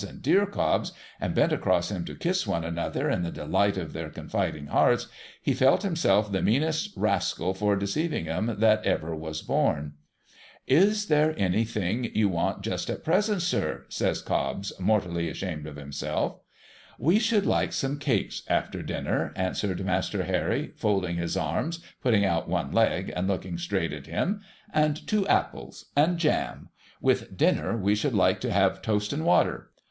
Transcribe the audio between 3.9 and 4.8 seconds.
their con fiding